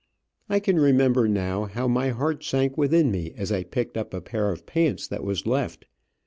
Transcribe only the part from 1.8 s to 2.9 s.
my heart sank